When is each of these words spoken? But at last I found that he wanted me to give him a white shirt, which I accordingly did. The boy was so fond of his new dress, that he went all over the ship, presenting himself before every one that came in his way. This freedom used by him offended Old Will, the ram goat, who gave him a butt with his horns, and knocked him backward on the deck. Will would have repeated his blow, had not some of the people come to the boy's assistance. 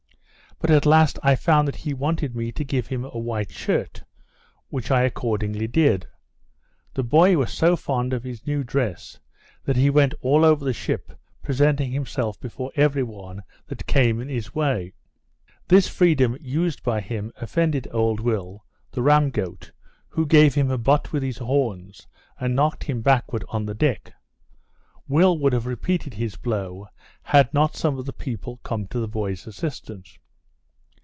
But 0.59 0.69
at 0.69 0.85
last 0.85 1.17
I 1.23 1.33
found 1.35 1.67
that 1.67 1.77
he 1.77 1.91
wanted 1.95 2.35
me 2.35 2.51
to 2.51 2.63
give 2.63 2.85
him 2.85 3.03
a 3.03 3.17
white 3.17 3.49
shirt, 3.49 4.03
which 4.69 4.91
I 4.91 5.01
accordingly 5.01 5.65
did. 5.65 6.07
The 6.93 7.01
boy 7.01 7.35
was 7.35 7.51
so 7.51 7.75
fond 7.75 8.13
of 8.13 8.23
his 8.23 8.45
new 8.45 8.63
dress, 8.63 9.17
that 9.65 9.75
he 9.75 9.89
went 9.89 10.13
all 10.21 10.45
over 10.45 10.63
the 10.63 10.71
ship, 10.71 11.13
presenting 11.41 11.89
himself 11.91 12.39
before 12.39 12.71
every 12.75 13.01
one 13.01 13.41
that 13.69 13.87
came 13.87 14.21
in 14.21 14.29
his 14.29 14.53
way. 14.53 14.93
This 15.67 15.87
freedom 15.87 16.37
used 16.39 16.83
by 16.83 17.01
him 17.01 17.33
offended 17.37 17.87
Old 17.89 18.19
Will, 18.19 18.63
the 18.91 19.01
ram 19.01 19.31
goat, 19.31 19.71
who 20.09 20.27
gave 20.27 20.53
him 20.53 20.69
a 20.69 20.77
butt 20.77 21.11
with 21.11 21.23
his 21.23 21.39
horns, 21.39 22.05
and 22.39 22.55
knocked 22.55 22.83
him 22.83 23.01
backward 23.01 23.43
on 23.49 23.65
the 23.65 23.73
deck. 23.73 24.13
Will 25.07 25.39
would 25.39 25.53
have 25.53 25.65
repeated 25.65 26.13
his 26.13 26.35
blow, 26.35 26.87
had 27.23 27.51
not 27.51 27.75
some 27.75 27.97
of 27.97 28.05
the 28.05 28.13
people 28.13 28.57
come 28.57 28.85
to 28.89 28.99
the 28.99 29.07
boy's 29.07 29.47
assistance. 29.47 30.19